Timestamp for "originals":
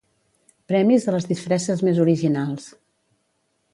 2.07-2.67